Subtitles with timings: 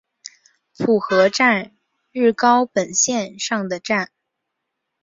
[0.79, 1.75] 浦河站
[2.11, 4.09] 日高本线上的站。